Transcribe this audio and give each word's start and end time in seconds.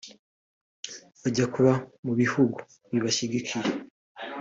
bajya 1.21 1.45
kuba 1.53 1.73
mu 2.05 2.13
bihugu 2.19 2.59
bibashyigikiye 2.91 3.69